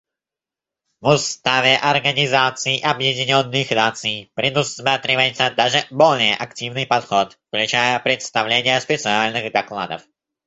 [1.01, 10.01] В Уставе Организации Объединенных Наций предусматривается даже более активный подход, включая представление специальных докладов.